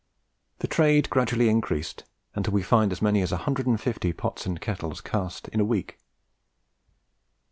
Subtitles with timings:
[0.57, 5.47] The trade gradually increased, until we find as many as 150 pots and kettles cast
[5.49, 5.99] in a week.